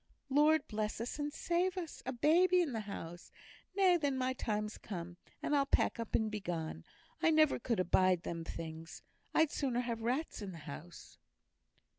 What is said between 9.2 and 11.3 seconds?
I'd sooner have rats in the house."